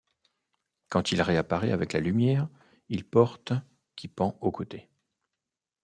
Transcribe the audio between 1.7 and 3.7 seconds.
avec la lumière, il porte